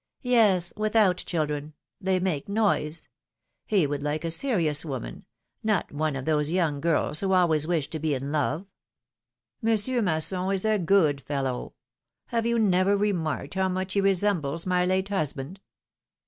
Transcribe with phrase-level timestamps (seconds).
[0.23, 3.07] Yes, without children— they make a noise;
[3.67, 5.25] he would like a serious woman,
[5.61, 8.73] not one of those young girls who always wish to be in love.
[9.61, 11.75] Monsieur Masson is a good fellow;
[12.29, 15.59] have you never remarked how much he resembles my late husband?"